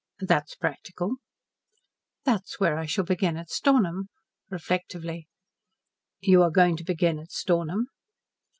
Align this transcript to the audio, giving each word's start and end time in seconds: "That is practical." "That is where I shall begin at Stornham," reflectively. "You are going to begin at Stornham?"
"That 0.21 0.45
is 0.47 0.55
practical." 0.55 1.17
"That 2.25 2.45
is 2.47 2.55
where 2.55 2.75
I 2.79 2.87
shall 2.87 3.03
begin 3.03 3.37
at 3.37 3.51
Stornham," 3.51 4.09
reflectively. 4.49 5.27
"You 6.21 6.41
are 6.41 6.49
going 6.49 6.75
to 6.77 6.83
begin 6.83 7.19
at 7.19 7.31
Stornham?" 7.31 7.85